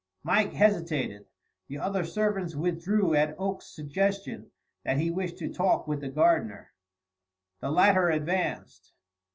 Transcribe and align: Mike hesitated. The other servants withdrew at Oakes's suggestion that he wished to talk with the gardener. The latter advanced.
Mike 0.23 0.53
hesitated. 0.53 1.27
The 1.67 1.77
other 1.77 2.03
servants 2.03 2.55
withdrew 2.55 3.13
at 3.13 3.35
Oakes's 3.37 3.69
suggestion 3.75 4.49
that 4.83 4.97
he 4.97 5.11
wished 5.11 5.37
to 5.37 5.53
talk 5.53 5.87
with 5.87 6.01
the 6.01 6.09
gardener. 6.09 6.71
The 7.59 7.69
latter 7.69 8.09
advanced. 8.09 8.93